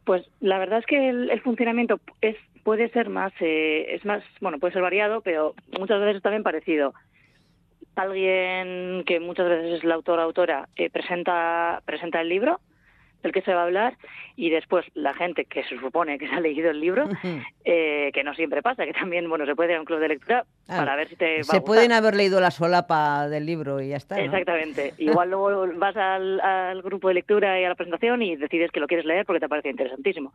Pues 0.04 0.24
la 0.40 0.58
verdad 0.58 0.80
es 0.80 0.86
que 0.86 1.08
el, 1.08 1.40
funcionamiento 1.42 2.00
es 2.20 2.36
puede 2.64 2.90
ser 2.90 3.08
más 3.08 3.32
eh, 3.40 3.94
es 3.94 4.04
más 4.04 4.22
bueno 4.40 4.58
puede 4.58 4.72
ser 4.72 4.82
variado, 4.82 5.20
pero 5.20 5.54
muchas 5.78 6.00
veces 6.00 6.22
también 6.22 6.42
parecido. 6.42 6.94
Alguien 7.96 9.04
que 9.06 9.20
muchas 9.20 9.48
veces 9.48 9.78
es 9.78 9.84
la 9.84 9.94
autora 9.94 10.22
autora 10.22 10.68
eh, 10.76 10.90
presenta 10.90 11.82
presenta 11.84 12.20
el 12.20 12.28
libro 12.28 12.60
del 13.22 13.32
que 13.32 13.42
se 13.42 13.54
va 13.54 13.62
a 13.62 13.64
hablar 13.64 13.96
y 14.36 14.50
después 14.50 14.84
la 14.94 15.14
gente 15.14 15.44
que 15.44 15.62
se 15.64 15.78
supone 15.78 16.18
que 16.18 16.28
se 16.28 16.34
ha 16.34 16.40
leído 16.40 16.70
el 16.70 16.80
libro, 16.80 17.08
eh, 17.64 18.10
que 18.12 18.24
no 18.24 18.34
siempre 18.34 18.62
pasa, 18.62 18.84
que 18.84 18.92
también 18.92 19.28
bueno 19.28 19.46
se 19.46 19.54
puede 19.54 19.72
ir 19.72 19.76
a 19.76 19.80
un 19.80 19.86
club 19.86 20.00
de 20.00 20.08
lectura 20.08 20.44
para 20.66 20.96
ver 20.96 21.08
si 21.08 21.16
te 21.16 21.38
va 21.38 21.44
Se 21.44 21.60
pueden 21.60 21.92
haber 21.92 22.14
leído 22.14 22.40
la 22.40 22.50
solapa 22.50 23.28
del 23.28 23.46
libro 23.46 23.80
y 23.80 23.88
ya 23.88 23.96
está. 23.96 24.20
Exactamente. 24.20 24.94
Igual 24.98 25.30
luego 25.30 25.66
vas 25.76 25.96
al, 25.96 26.82
grupo 26.82 27.08
de 27.08 27.14
lectura 27.14 27.60
y 27.60 27.64
a 27.64 27.68
la 27.68 27.74
presentación 27.74 28.22
y 28.22 28.36
decides 28.36 28.70
que 28.70 28.80
lo 28.80 28.86
quieres 28.86 29.06
leer 29.06 29.24
porque 29.26 29.40
te 29.40 29.48
parece 29.48 29.70
interesantísimo. 29.70 30.32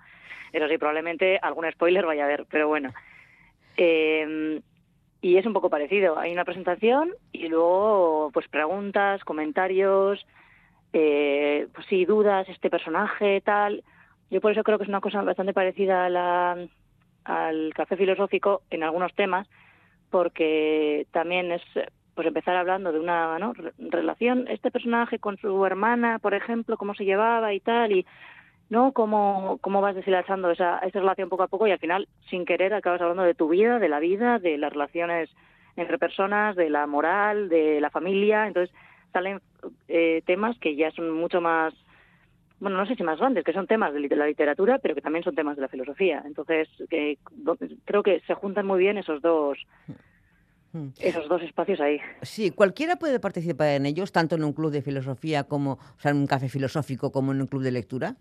Eso 0.54 0.68
sí, 0.68 0.78
probablemente 0.78 1.40
algún 1.42 1.70
spoiler 1.72 2.06
vaya 2.06 2.24
a 2.24 2.26
haber, 2.26 2.46
pero 2.50 2.68
bueno. 2.68 2.94
Eh, 3.76 4.62
y 5.22 5.38
es 5.38 5.46
un 5.46 5.54
poco 5.54 5.70
parecido. 5.70 6.18
Hay 6.18 6.32
una 6.32 6.46
presentación 6.46 7.12
y 7.32 7.48
luego 7.48 8.30
pues 8.34 8.48
preguntas, 8.48 9.24
comentarios, 9.24 10.26
eh, 11.00 11.68
pues 11.74 11.86
sí, 11.88 12.06
dudas, 12.06 12.48
este 12.50 12.70
personaje, 12.70 13.42
tal. 13.42 13.84
Yo 14.32 14.42
por 14.42 14.52
eso 14.52 14.64
creo 14.64 14.78
que 14.78 14.84
es 14.84 14.90
una 14.90 15.02
cosa 15.02 15.22
bastante 15.22 15.54
parecida 15.54 16.06
a 16.06 16.10
la, 16.10 16.68
al 17.24 17.74
café 17.76 17.96
filosófico 17.96 18.64
en 18.70 18.84
algunos 18.84 19.14
temas, 19.14 19.48
porque 20.10 21.06
también 21.12 21.52
es 21.52 21.62
pues 22.16 22.26
empezar 22.26 22.56
hablando 22.56 22.92
de 22.92 23.00
una 23.00 23.38
¿no? 23.38 23.54
relación, 23.78 24.48
este 24.48 24.72
personaje 24.72 25.20
con 25.20 25.38
su 25.38 25.64
hermana, 25.66 26.18
por 26.18 26.34
ejemplo, 26.34 26.76
cómo 26.76 26.96
se 26.96 27.06
llevaba 27.06 27.54
y 27.54 27.60
tal, 27.60 27.92
y 27.92 28.08
no 28.70 28.92
cómo, 28.92 29.60
cómo 29.62 29.82
vas 29.82 29.96
deshilachando 29.96 30.50
esa, 30.50 30.80
esa 30.80 31.00
relación 31.00 31.30
poco 31.30 31.44
a 31.44 31.48
poco 31.48 31.68
y 31.68 31.72
al 31.72 31.80
final, 31.80 32.08
sin 32.30 32.46
querer, 32.46 32.74
acabas 32.74 33.02
hablando 33.02 33.22
de 33.22 33.36
tu 33.36 33.50
vida, 33.50 33.78
de 33.78 33.90
la 33.90 34.00
vida, 34.00 34.40
de 34.40 34.58
las 34.58 34.74
relaciones 34.74 35.30
entre 35.76 36.00
personas, 36.00 36.56
de 36.56 36.72
la 36.72 36.88
moral, 36.88 37.50
de 37.50 37.80
la 37.80 37.92
familia. 37.92 38.48
Entonces, 38.48 38.76
salen 39.14 39.42
eh, 39.88 40.22
temas 40.26 40.58
que 40.60 40.76
ya 40.76 40.92
son 40.92 41.12
mucho 41.12 41.42
más, 41.42 41.74
bueno, 42.60 42.78
no 42.78 42.86
sé 42.86 42.96
si 42.96 43.04
más 43.04 43.20
grandes, 43.20 43.44
que 43.44 43.54
son 43.54 43.68
temas 43.68 43.94
de 43.94 44.08
la 44.16 44.28
literatura, 44.28 44.80
pero 44.80 44.96
que 44.96 45.02
también 45.02 45.24
son 45.24 45.36
temas 45.36 45.56
de 45.56 45.62
la 45.62 45.68
filosofía. 45.68 46.24
Entonces, 46.26 46.68
creo 47.86 48.04
que 48.04 48.22
se 48.22 48.34
juntan 48.34 48.66
muy 48.66 48.80
bien 48.80 48.98
esos 48.98 49.22
dos. 49.22 49.58
Hmm. 50.74 50.90
Esos 51.00 51.30
dos 51.30 51.42
espacios 51.42 51.80
ahí. 51.80 52.00
Sí, 52.22 52.52
cualquiera 52.52 52.98
puede 52.98 53.20
participar 53.20 53.70
en 53.70 53.86
ellos, 53.86 54.12
tanto 54.12 54.36
en 54.36 54.44
un 54.44 54.54
club 54.54 54.72
de 54.72 54.82
filosofía 54.82 55.46
como, 55.46 55.74
o 55.74 56.00
sea, 56.00 56.12
en 56.12 56.18
un 56.18 56.28
café 56.28 56.50
filosófico 56.50 57.12
como 57.12 57.32
en 57.32 57.42
un 57.42 57.48
club 57.48 57.64
de 57.64 57.72
lectura. 57.72 58.18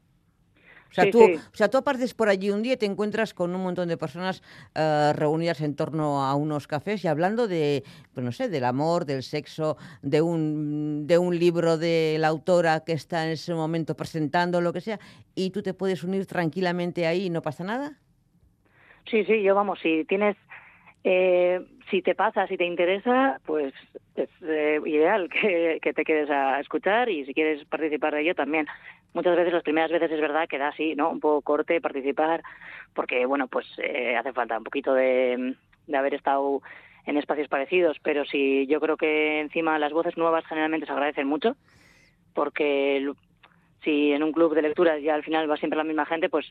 O 0.91 0.95
sea, 0.95 1.11
tú, 1.11 1.23
o 1.25 1.57
sea, 1.57 1.69
tú 1.69 1.79
apartes 1.79 2.15
por 2.15 2.29
allí 2.29 2.51
un 2.51 2.63
día 2.63 2.75
y 2.75 2.77
te 2.77 2.87
encuentras 2.87 3.35
con 3.35 3.55
un 3.55 3.63
montón 3.63 3.89
de 3.89 3.97
personas 3.97 4.43
eh, 4.75 5.13
reunidas 5.15 5.61
en 5.61 5.77
torno 5.77 6.25
a 6.25 6.35
unos 6.35 6.67
cafés 6.67 7.05
y 7.05 7.09
hablando 7.09 7.49
de, 7.49 7.85
pues 8.15 8.25
no 8.25 8.33
sé, 8.33 8.49
del 8.49 8.65
amor, 8.65 9.05
del 9.05 9.23
sexo, 9.23 9.77
de 10.03 10.23
un, 10.23 11.07
de 11.07 11.19
un 11.19 11.39
libro 11.39 11.77
de 11.77 12.17
la 12.19 12.29
autora 12.29 12.81
que 12.85 12.93
está 12.93 13.27
en 13.27 13.33
ese 13.33 13.53
momento 13.53 13.95
presentando, 13.95 14.61
lo 14.61 14.73
que 14.73 14.81
sea, 14.81 14.99
y 15.35 15.51
tú 15.51 15.63
te 15.63 15.75
puedes 15.75 16.03
unir 16.03 16.27
tranquilamente 16.27 17.07
ahí 17.07 17.27
y 17.27 17.31
no 17.31 17.43
pasa 17.43 17.65
nada. 17.65 17.99
Sí, 19.11 19.25
sí, 19.25 19.43
yo 19.43 19.55
vamos, 19.55 19.79
si 19.83 20.05
tienes 20.05 20.37
eh, 21.05 21.61
si 21.91 22.03
te 22.03 22.15
pasa, 22.15 22.47
si 22.47 22.57
te 22.57 22.65
interesa, 22.65 23.41
pues 23.45 23.73
es 24.17 24.29
eh, 24.43 24.81
ideal 24.85 25.29
que, 25.81 25.93
te 25.95 26.05
quedes 26.05 26.31
a 26.31 26.61
escuchar 26.61 27.09
y 27.09 27.25
si 27.25 27.35
quieres 27.35 27.65
participar 27.67 28.15
de 28.15 28.23
ello 28.23 28.35
también. 28.35 28.67
Muchas 29.15 29.37
veces, 29.37 29.53
las 29.53 29.63
primeras 29.63 29.91
veces 29.91 30.11
es 30.11 30.21
verdad 30.21 30.49
que 30.49 30.59
da 30.59 30.69
así, 30.69 30.95
¿no? 30.95 31.11
Un 31.11 31.21
poco 31.21 31.41
corte 31.43 31.81
participar, 31.81 32.43
porque, 32.95 33.25
bueno, 33.25 33.49
pues 33.49 33.67
eh, 33.79 34.17
hace 34.17 34.33
falta 34.33 34.59
un 34.59 34.65
poquito 34.65 34.93
de, 34.93 35.55
haber 35.95 36.15
estado 36.15 36.61
en 37.07 37.17
espacios 37.17 37.49
parecidos, 37.49 37.97
pero 38.03 38.25
sí, 38.25 38.67
yo 38.67 38.81
creo 38.81 38.97
que 38.97 39.41
encima 39.41 39.79
las 39.79 39.93
voces 39.93 40.17
nuevas 40.17 40.45
generalmente 40.47 40.87
se 40.87 40.93
agradecen 40.93 41.29
mucho, 41.29 41.57
porque 42.35 43.11
si 43.85 44.13
en 44.13 44.23
un 44.25 44.33
club 44.33 44.55
de 44.55 44.63
lectura 44.63 44.99
ya 44.99 45.15
al 45.15 45.23
final 45.23 45.49
va 45.49 45.57
siempre 45.57 45.79
la 45.79 45.85
misma 45.85 46.05
gente, 46.05 46.29
pues 46.29 46.47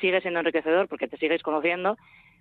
sigue 0.00 0.20
siendo 0.20 0.38
enriquecedor 0.38 0.86
porque 0.88 1.08
te 1.08 1.16
sigues 1.16 1.42
conociendo 1.42 1.96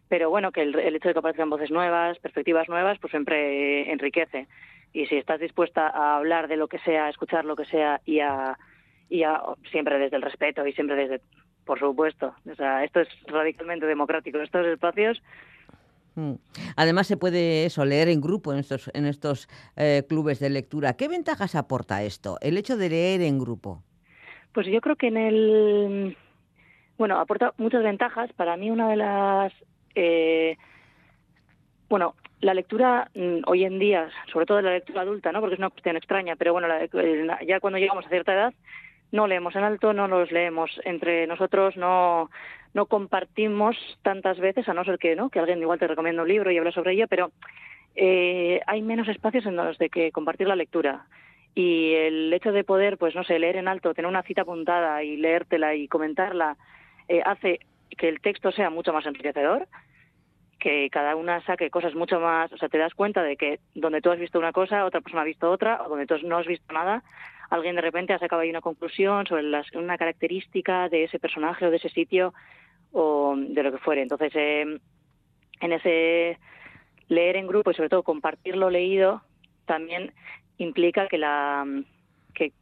pero 0.09 0.31
bueno, 0.31 0.51
que 0.51 0.63
el, 0.63 0.95
hecho 0.95 1.07
de 1.07 1.13
que 1.13 1.19
aparezcan 1.19 1.51
voces 1.51 1.69
nuevas, 1.69 2.17
perspectivas 2.17 2.67
nuevas, 2.67 2.97
pues 2.99 3.11
siempre 3.11 3.91
enriquece. 3.91 4.47
Y 4.91 5.05
si 5.05 5.17
estás 5.17 5.39
dispuesta 5.39 5.87
a 5.87 6.17
hablar 6.17 6.47
de 6.47 6.57
lo 6.57 6.67
que 6.67 6.79
sea, 6.79 7.05
a 7.05 7.09
escuchar 7.09 7.45
lo 7.45 7.55
que 7.55 7.65
sea 7.65 8.01
y 8.05 8.19
a, 8.19 8.57
y 9.07 9.21
a 9.21 9.39
siempre 9.71 9.99
desde 9.99 10.15
el 10.15 10.23
respeto 10.23 10.65
y 10.65 10.73
siempre 10.73 10.95
desde, 10.95 11.21
por 11.63 11.77
supuesto, 11.77 12.33
o 12.51 12.55
sea, 12.55 12.83
esto 12.83 13.01
es 13.01 13.07
radicalmente 13.27 13.85
democrático. 13.85 14.39
Estos 14.39 14.65
espacios 14.65 15.21
mm. 16.15 16.33
Además 16.75 17.05
se 17.05 17.15
puede 17.15 17.65
eso 17.65 17.85
leer 17.85 18.09
en 18.09 18.19
grupo 18.19 18.51
en 18.51 18.57
estos 18.59 18.89
en 18.95 19.05
estos 19.05 19.47
eh, 19.77 20.03
clubes 20.09 20.39
de 20.39 20.49
lectura. 20.49 20.93
¿Qué 20.93 21.07
ventajas 21.07 21.53
aporta 21.53 22.01
esto? 22.01 22.39
El 22.41 22.57
hecho 22.57 22.77
de 22.77 22.89
leer 22.89 23.21
en 23.21 23.37
grupo. 23.37 23.83
Pues 24.53 24.65
yo 24.65 24.81
creo 24.81 24.95
que 24.95 25.09
en 25.09 25.17
el 25.17 26.17
bueno 26.97 27.19
aporta 27.19 27.53
muchas 27.57 27.83
ventajas. 27.83 28.33
Para 28.33 28.57
mí 28.57 28.71
una 28.71 28.89
de 28.89 28.95
las 28.95 29.53
eh, 29.95 30.57
bueno, 31.89 32.15
la 32.41 32.53
lectura 32.53 33.09
mm, 33.15 33.39
hoy 33.47 33.65
en 33.65 33.79
día, 33.79 34.09
sobre 34.31 34.45
todo 34.45 34.61
la 34.61 34.73
lectura 34.73 35.01
adulta, 35.01 35.31
¿no? 35.31 35.41
Porque 35.41 35.55
es 35.55 35.59
una 35.59 35.69
cuestión 35.69 35.97
extraña, 35.97 36.35
pero 36.35 36.53
bueno, 36.53 36.67
ya 37.45 37.59
cuando 37.59 37.79
llegamos 37.79 38.05
a 38.05 38.09
cierta 38.09 38.33
edad 38.33 38.53
no 39.11 39.25
leemos 39.25 39.55
en 39.55 39.63
alto, 39.63 39.91
no 39.91 40.07
los 40.07 40.31
leemos 40.31 40.69
entre 40.85 41.25
nosotros, 41.27 41.75
no 41.77 42.29
no 42.73 42.85
compartimos 42.85 43.75
tantas 44.03 44.39
veces, 44.39 44.69
a 44.69 44.75
no 44.75 44.85
ser 44.85 44.99
que 44.99 45.15
no 45.15 45.29
que 45.29 45.39
alguien 45.39 45.59
igual 45.59 45.79
te 45.79 45.87
recomienda 45.87 46.21
un 46.21 46.27
libro 46.27 46.51
y 46.51 46.57
habla 46.57 46.71
sobre 46.71 46.93
ello, 46.93 47.07
pero 47.07 47.31
eh, 47.95 48.61
hay 48.67 48.81
menos 48.81 49.07
espacios 49.07 49.45
en 49.45 49.55
los 49.55 49.77
de 49.79 49.89
que 49.89 50.11
compartir 50.11 50.47
la 50.47 50.55
lectura 50.55 51.05
y 51.55 51.93
el 51.93 52.31
hecho 52.31 52.51
de 52.51 52.63
poder, 52.63 52.97
pues 52.97 53.15
no 53.15 53.23
sé, 53.23 53.39
leer 53.39 53.55
en 53.57 53.67
alto, 53.67 53.93
tener 53.93 54.07
una 54.07 54.23
cita 54.23 54.43
apuntada 54.43 55.03
y 55.03 55.17
leértela 55.17 55.73
y 55.75 55.87
comentarla 55.87 56.57
eh, 57.07 57.21
hace 57.25 57.59
que 57.97 58.09
el 58.09 58.21
texto 58.21 58.51
sea 58.51 58.69
mucho 58.69 58.93
más 58.93 59.05
enriquecedor, 59.05 59.67
que 60.59 60.89
cada 60.89 61.15
una 61.15 61.41
saque 61.45 61.69
cosas 61.69 61.95
mucho 61.95 62.19
más, 62.19 62.51
o 62.51 62.57
sea, 62.57 62.69
te 62.69 62.77
das 62.77 62.93
cuenta 62.93 63.23
de 63.23 63.37
que 63.37 63.59
donde 63.75 64.01
tú 64.01 64.11
has 64.11 64.19
visto 64.19 64.37
una 64.37 64.51
cosa, 64.51 64.85
otra 64.85 65.01
persona 65.01 65.21
ha 65.21 65.25
visto 65.25 65.49
otra, 65.49 65.81
o 65.83 65.89
donde 65.89 66.05
tú 66.05 66.15
no 66.27 66.37
has 66.37 66.47
visto 66.47 66.73
nada, 66.73 67.03
alguien 67.49 67.75
de 67.75 67.81
repente 67.81 68.13
ha 68.13 68.19
sacado 68.19 68.41
ahí 68.41 68.49
una 68.49 68.61
conclusión 68.61 69.25
sobre 69.25 69.43
una 69.75 69.97
característica 69.97 70.89
de 70.89 71.05
ese 71.05 71.19
personaje 71.19 71.65
o 71.65 71.71
de 71.71 71.77
ese 71.77 71.89
sitio 71.89 72.33
o 72.91 73.35
de 73.37 73.63
lo 73.63 73.71
que 73.71 73.77
fuere. 73.77 74.01
Entonces, 74.01 74.31
eh, 74.35 74.79
en 75.61 75.73
ese 75.73 76.37
leer 77.07 77.37
en 77.37 77.47
grupo 77.47 77.71
y 77.71 77.73
sobre 77.73 77.89
todo 77.89 78.03
compartir 78.03 78.55
lo 78.55 78.69
leído 78.69 79.21
también 79.65 80.13
implica 80.57 81.07
que 81.07 81.17
la 81.17 81.65
que 82.33 82.53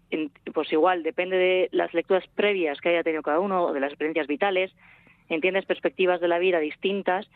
pues 0.53 0.71
igual 0.71 1.03
depende 1.03 1.37
de 1.37 1.69
las 1.71 1.93
lecturas 1.93 2.25
previas 2.33 2.79
que 2.79 2.89
haya 2.89 3.03
tenido 3.03 3.21
cada 3.21 3.39
uno 3.39 3.65
o 3.65 3.73
de 3.73 3.79
las 3.79 3.91
experiencias 3.91 4.27
vitales 4.27 4.73
entiendes 5.29 5.65
perspectivas 5.65 6.21
de 6.21 6.27
la 6.27 6.39
vida 6.39 6.59
distintas 6.59 7.27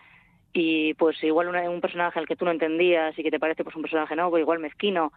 y 0.53 0.93
pues 0.95 1.21
igual 1.23 1.47
un 1.47 1.81
personaje 1.81 2.19
al 2.19 2.27
que 2.27 2.35
tú 2.35 2.45
no 2.45 2.51
entendías 2.51 3.17
y 3.17 3.23
que 3.23 3.31
te 3.31 3.39
parece 3.39 3.63
pues 3.63 3.75
un 3.75 3.81
personaje 3.81 4.15
nuevo, 4.15 4.37
igual 4.37 4.59
mezquino, 4.59 5.13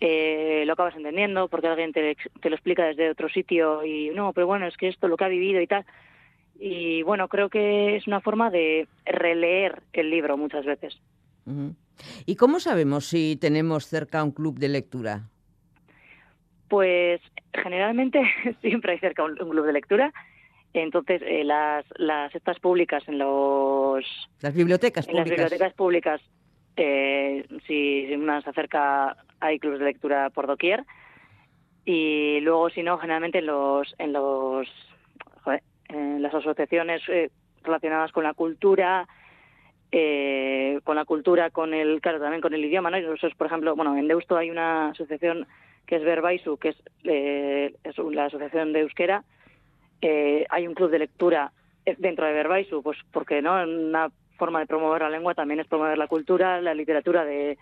eh, 0.00 0.64
lo 0.66 0.74
acabas 0.74 0.96
entendiendo 0.96 1.48
porque 1.48 1.68
alguien 1.68 1.92
te, 1.92 2.16
te, 2.40 2.50
lo 2.50 2.56
explica 2.56 2.84
desde 2.84 3.10
otro 3.10 3.28
sitio 3.28 3.84
y 3.84 4.10
no, 4.10 4.32
pero 4.32 4.46
bueno, 4.46 4.66
es 4.66 4.76
que 4.76 4.88
esto 4.88 5.08
lo 5.08 5.16
que 5.16 5.24
ha 5.24 5.28
vivido 5.28 5.60
y 5.60 5.66
tal. 5.66 5.84
Y 6.58 7.02
bueno, 7.02 7.28
creo 7.28 7.48
que 7.48 7.96
es 7.96 8.06
una 8.06 8.20
forma 8.20 8.50
de 8.50 8.86
releer 9.04 9.82
el 9.92 10.10
libro 10.10 10.36
muchas 10.36 10.64
veces. 10.64 11.00
¿Y 12.26 12.36
cómo 12.36 12.60
sabemos 12.60 13.06
si 13.06 13.36
tenemos 13.36 13.86
cerca 13.86 14.22
un 14.22 14.32
club 14.32 14.58
de 14.58 14.68
lectura? 14.68 15.22
Pues 16.68 17.20
generalmente 17.52 18.20
siempre 18.60 18.92
hay 18.92 18.98
cerca 18.98 19.24
un 19.24 19.34
club 19.34 19.64
de 19.64 19.72
lectura 19.72 20.12
entonces, 20.74 21.22
eh, 21.24 21.44
las, 21.44 21.84
las 21.96 22.34
estas 22.34 22.58
públicas 22.60 23.02
en 23.08 23.18
los... 23.18 24.04
Las 24.40 24.54
bibliotecas 24.54 25.06
públicas. 25.06 25.28
las 25.28 25.36
bibliotecas 25.36 25.74
públicas, 25.74 26.20
eh, 26.76 27.46
si 27.66 28.12
una 28.14 28.42
se 28.42 28.50
acerca, 28.50 29.16
hay 29.40 29.58
clubes 29.58 29.78
de 29.78 29.86
lectura 29.86 30.30
por 30.30 30.46
doquier. 30.46 30.84
Y 31.84 32.40
luego, 32.40 32.70
si 32.70 32.82
no, 32.82 32.98
generalmente 32.98 33.38
en 33.38 33.46
los... 33.46 33.94
En 33.98 34.12
los 34.12 34.68
en 35.88 36.22
las 36.22 36.34
asociaciones 36.34 37.02
eh, 37.08 37.30
relacionadas 37.62 38.12
con 38.12 38.24
la 38.24 38.34
cultura, 38.34 39.06
eh, 39.92 40.80
con 40.84 40.96
la 40.96 41.04
cultura, 41.04 41.50
con 41.50 41.72
el, 41.74 42.00
claro, 42.00 42.20
también 42.20 42.40
con 42.40 42.54
el 42.54 42.64
idioma, 42.64 42.90
¿no? 42.90 43.00
Nosotros, 43.00 43.34
por 43.36 43.46
ejemplo, 43.46 43.76
bueno, 43.76 43.96
en 43.96 44.08
Deusto 44.08 44.36
hay 44.36 44.50
una 44.50 44.88
asociación 44.88 45.46
que 45.86 45.96
es 45.96 46.04
Verbaisu, 46.04 46.56
que 46.56 46.70
es, 46.70 46.76
eh, 47.04 47.74
es 47.84 47.98
la 47.98 48.26
asociación 48.26 48.72
de 48.72 48.80
euskera, 48.80 49.24
eh, 50.06 50.46
hay 50.50 50.66
un 50.66 50.74
club 50.74 50.90
de 50.90 50.98
lectura 50.98 51.50
dentro 51.98 52.26
de 52.26 52.32
Verbaisu, 52.34 52.82
pues 52.82 52.98
porque 53.10 53.40
no 53.40 53.54
una 53.64 54.10
forma 54.36 54.60
de 54.60 54.66
promover 54.66 55.00
la 55.00 55.08
lengua 55.08 55.34
también 55.34 55.60
es 55.60 55.66
promover 55.66 55.96
la 55.96 56.08
cultura, 56.08 56.60
la 56.60 56.74
literatura 56.74 57.24
de, 57.24 57.56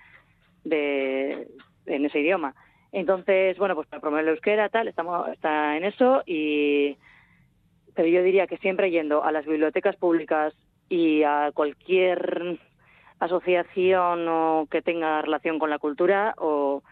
de 0.65 1.47
en 1.87 2.05
ese 2.05 2.19
idioma. 2.19 2.55
Entonces, 2.91 3.57
bueno, 3.59 3.77
pues 3.77 3.87
para 3.87 4.01
promover 4.01 4.25
la 4.25 4.33
euskera 4.33 4.69
tal, 4.71 4.89
estamos 4.89 5.29
está 5.29 5.77
en 5.77 5.85
eso 5.85 6.23
y 6.27 6.97
pero 7.95 8.09
yo 8.09 8.23
diría 8.25 8.49
que 8.49 8.57
siempre 8.57 8.91
yendo 8.91 9.23
a 9.23 9.31
las 9.31 9.47
bibliotecas 9.47 9.95
públicas 9.95 10.53
y 10.89 11.23
a 11.23 11.53
cualquier 11.55 12.59
asociación 13.21 14.27
o 14.29 14.67
que 14.69 14.83
tenga 14.83 15.23
relación 15.23 15.61
con 15.61 15.71
la 15.71 15.79
cultura 15.79 16.35
o 16.39 16.83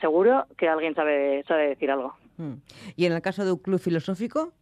seguro 0.00 0.46
que 0.58 0.68
alguien 0.68 0.96
sabe 0.96 1.44
sabe 1.46 1.68
decir 1.68 1.92
algo. 1.92 2.14
Mm. 2.38 2.54
¿Y 2.96 3.06
en 3.06 3.12
el 3.12 3.22
caso 3.22 3.44
de 3.44 3.52
un 3.52 3.58
club 3.58 3.78
filosófico? 3.78 4.52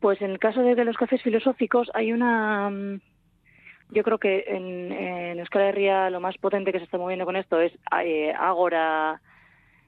Pues 0.00 0.20
en 0.20 0.30
el 0.30 0.38
caso 0.38 0.62
de, 0.62 0.84
los 0.84 0.96
cafés 0.96 1.22
filosóficos 1.22 1.90
hay 1.94 2.12
una 2.12 2.70
mm, 2.70 3.00
yo 3.90 4.02
creo 4.02 4.18
que 4.18 4.44
en, 4.48 4.92
en 4.92 5.38
Euskal 5.38 6.12
lo 6.12 6.20
más 6.20 6.36
potente 6.38 6.72
que 6.72 6.78
se 6.78 6.84
está 6.84 6.98
moviendo 6.98 7.24
con 7.24 7.36
esto 7.36 7.60
es 7.60 7.72
eh, 8.02 8.32
Ágora, 8.36 9.20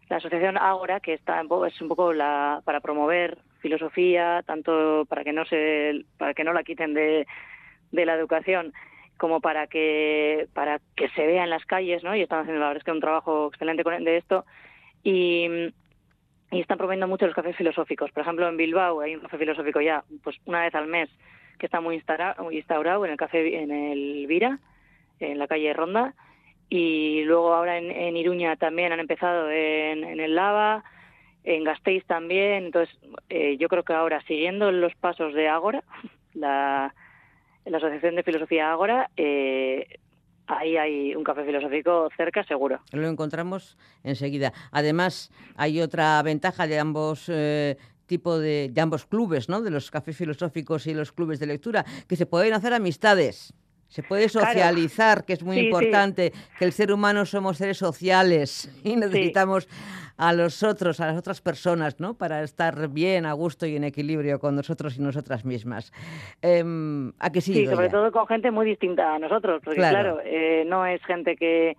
la 0.08 0.16
asociación 0.16 0.56
Ágora, 0.56 1.00
que 1.00 1.14
está 1.14 1.42
es 1.66 1.80
un 1.80 1.88
poco 1.88 2.12
la, 2.12 2.62
para 2.64 2.80
promover 2.80 3.38
filosofía, 3.60 4.42
tanto 4.46 5.04
para 5.08 5.24
que 5.24 5.32
no 5.32 5.44
se 5.44 6.04
para 6.16 6.32
que 6.32 6.44
no 6.44 6.52
la 6.52 6.62
quiten 6.62 6.94
de, 6.94 7.26
de 7.90 8.06
la 8.06 8.14
educación 8.14 8.72
como 9.16 9.40
para 9.40 9.66
que 9.66 10.46
para 10.54 10.80
que 10.96 11.08
se 11.10 11.26
vea 11.26 11.44
en 11.44 11.50
las 11.50 11.66
calles, 11.66 12.04
¿no? 12.04 12.14
Y 12.14 12.22
están 12.22 12.40
haciendo 12.40 12.60
la 12.60 12.68
verdad 12.68 12.80
es 12.80 12.84
que 12.84 12.92
un 12.92 13.00
trabajo 13.00 13.48
excelente 13.48 13.82
de 13.82 14.16
esto 14.16 14.44
y 15.02 15.72
y 16.50 16.60
están 16.60 16.78
promoviendo 16.78 17.06
mucho 17.06 17.26
los 17.26 17.34
cafés 17.34 17.56
filosóficos. 17.56 18.10
Por 18.12 18.22
ejemplo, 18.22 18.48
en 18.48 18.56
Bilbao 18.56 19.00
hay 19.00 19.14
un 19.14 19.20
café 19.20 19.38
filosófico 19.38 19.80
ya, 19.80 20.04
pues 20.22 20.36
una 20.46 20.62
vez 20.62 20.74
al 20.74 20.86
mes, 20.86 21.10
que 21.58 21.66
está 21.66 21.80
muy 21.80 21.96
instaurado 21.96 23.04
en 23.04 23.10
el 23.10 23.16
café 23.16 23.62
en 23.62 23.70
el 23.70 24.26
Vira, 24.26 24.58
en 25.20 25.38
la 25.38 25.48
calle 25.48 25.72
Ronda, 25.72 26.14
y 26.70 27.24
luego 27.24 27.54
ahora 27.54 27.78
en, 27.78 28.16
Iruña 28.16 28.56
también 28.56 28.92
han 28.92 29.00
empezado 29.00 29.50
en, 29.50 30.04
en 30.04 30.20
el 30.20 30.34
Lava, 30.34 30.84
en 31.44 31.64
Gasteiz 31.64 32.04
también. 32.04 32.66
Entonces, 32.66 32.96
eh, 33.28 33.56
yo 33.58 33.68
creo 33.68 33.82
que 33.82 33.94
ahora, 33.94 34.22
siguiendo 34.22 34.70
los 34.70 34.94
pasos 34.94 35.34
de 35.34 35.48
Ágora, 35.48 35.82
la, 36.34 36.94
la 37.64 37.76
Asociación 37.76 38.16
de 38.16 38.22
Filosofía 38.22 38.70
Ágora, 38.70 39.10
eh, 39.16 39.98
ahí 40.48 40.76
hay 40.76 41.14
un 41.14 41.24
café 41.24 41.44
filosófico 41.44 42.08
cerca, 42.16 42.44
seguro. 42.44 42.80
Lo 42.92 43.08
encontramos 43.08 43.76
enseguida. 44.02 44.52
Además, 44.72 45.30
hay 45.56 45.80
otra 45.80 46.20
ventaja 46.22 46.66
de 46.66 46.78
ambos. 46.78 47.28
Eh, 47.28 47.76
tipo 48.08 48.38
de, 48.38 48.72
ambos 48.80 49.04
clubes, 49.04 49.48
¿no? 49.48 49.60
De 49.60 49.70
los 49.70 49.90
cafés 49.90 50.16
filosóficos 50.16 50.86
y 50.86 50.94
los 50.94 51.12
clubes 51.12 51.38
de 51.38 51.46
lectura, 51.46 51.84
que 52.08 52.16
se 52.16 52.26
pueden 52.26 52.54
hacer 52.54 52.72
amistades. 52.72 53.54
Se 53.88 54.02
puede 54.02 54.28
socializar, 54.28 55.24
que 55.24 55.32
es 55.32 55.42
muy 55.42 55.58
importante, 55.58 56.32
que 56.58 56.64
el 56.64 56.72
ser 56.72 56.92
humano 56.92 57.24
somos 57.24 57.56
seres 57.56 57.78
sociales 57.78 58.70
y 58.84 58.96
necesitamos 58.96 59.68
a 60.18 60.32
los 60.32 60.62
otros, 60.62 61.00
a 61.00 61.06
las 61.06 61.16
otras 61.16 61.40
personas, 61.40 61.98
¿no? 61.98 62.14
Para 62.14 62.42
estar 62.42 62.88
bien, 62.88 63.24
a 63.24 63.32
gusto 63.32 63.66
y 63.66 63.76
en 63.76 63.84
equilibrio 63.84 64.40
con 64.40 64.56
nosotros 64.56 64.98
y 64.98 65.00
nosotras 65.00 65.44
mismas. 65.44 65.92
Em, 66.42 67.12
¿A 67.18 67.30
que 67.30 67.40
sí? 67.40 67.54
Sí, 67.54 67.66
sobre 67.66 67.88
todo 67.88 68.12
con 68.12 68.26
gente 68.26 68.50
muy 68.50 68.66
distinta 68.66 69.14
a 69.14 69.18
nosotros, 69.18 69.62
porque 69.64 69.78
claro, 69.78 70.20
eh, 70.24 70.64
no 70.66 70.84
es 70.84 71.02
gente 71.04 71.36
que 71.36 71.76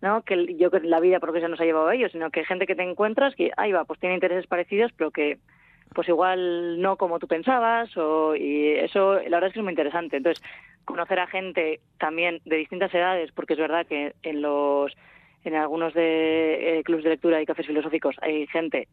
¿no? 0.00 0.22
que 0.22 0.56
yo 0.56 0.70
que 0.70 0.80
la 0.80 1.00
vida 1.00 1.20
profesional 1.20 1.52
nos 1.52 1.60
ha 1.60 1.64
llevado 1.64 1.88
a 1.88 1.94
ellos, 1.94 2.12
sino 2.12 2.30
que 2.30 2.44
gente 2.44 2.66
que 2.66 2.74
te 2.74 2.82
encuentras 2.82 3.34
que 3.34 3.50
ahí 3.56 3.72
va, 3.72 3.84
pues 3.84 4.00
tiene 4.00 4.16
intereses 4.16 4.46
parecidos, 4.46 4.92
pero 4.96 5.10
que 5.10 5.38
pues 5.94 6.08
igual 6.08 6.80
no 6.80 6.96
como 6.96 7.18
tú 7.18 7.26
pensabas 7.26 7.96
o 7.96 8.34
y 8.36 8.70
eso 8.70 9.14
la 9.14 9.36
verdad 9.36 9.48
es 9.48 9.52
que 9.54 9.60
es 9.60 9.64
muy 9.64 9.72
interesante. 9.72 10.16
Entonces, 10.16 10.42
conocer 10.84 11.20
a 11.20 11.26
gente 11.26 11.80
también 11.98 12.40
de 12.44 12.56
distintas 12.56 12.92
edades, 12.94 13.30
porque 13.32 13.54
es 13.54 13.58
verdad 13.58 13.86
que 13.86 14.14
en 14.22 14.42
los 14.42 14.92
en 15.44 15.54
algunos 15.54 15.92
de 15.94 16.78
eh, 16.78 16.84
clubes 16.84 17.04
de 17.04 17.10
lectura 17.10 17.42
y 17.42 17.46
cafés 17.46 17.66
filosóficos 17.66 18.14
hay 18.22 18.46
gente 18.46 18.88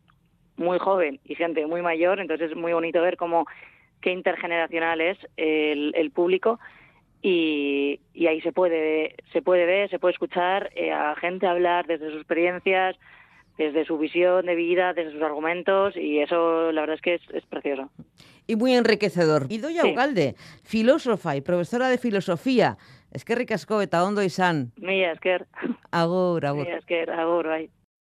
muy 0.57 0.79
joven 0.79 1.19
y 1.23 1.35
gente 1.35 1.65
muy 1.67 1.81
mayor, 1.81 2.19
entonces 2.19 2.51
es 2.51 2.57
muy 2.57 2.73
bonito 2.73 3.01
ver 3.01 3.17
cómo 3.17 3.45
qué 4.01 4.11
intergeneracional 4.11 5.01
es 5.01 5.17
el, 5.37 6.11
público 6.11 6.59
y, 7.21 7.99
y, 8.13 8.27
ahí 8.27 8.41
se 8.41 8.51
puede 8.51 9.15
se 9.31 9.41
puede 9.41 9.65
ver, 9.65 9.89
se 9.89 9.99
puede 9.99 10.13
escuchar 10.13 10.71
eh, 10.73 10.91
a 10.91 11.15
gente 11.15 11.47
hablar 11.47 11.85
desde 11.85 12.09
sus 12.09 12.17
experiencias, 12.17 12.97
desde 13.59 13.83
su 13.83 13.97
visión 13.97 14.45
de 14.45 14.55
vida, 14.55 14.93
desde 14.93 15.11
sus 15.11 15.21
argumentos, 15.21 15.95
y 15.97 16.19
eso 16.19 16.71
la 16.71 16.81
verdad 16.81 16.95
es 16.95 17.01
que 17.01 17.15
es, 17.15 17.45
precioso. 17.45 17.91
Y 18.47 18.55
muy 18.55 18.73
enriquecedor. 18.73 19.47
Y 19.49 19.57
Doña 19.57 19.85
Ugalde, 19.85 20.35
filósofa 20.63 21.35
y 21.35 21.41
profesora 21.41 21.89
de 21.89 21.97
filosofía. 21.97 22.77
Es 23.11 23.25
que 23.25 23.35
ricasco 23.35 23.81
eta 23.81 24.03
ondo 24.03 24.23
izan. 24.23 24.71
Mila 24.77 25.11
esker. 25.11 25.45
Agur, 25.91 26.45
agur. 26.45 26.65
Mila 26.65 26.77
esker, 26.77 27.11
agur, 27.11 27.47
bai. 27.47 27.69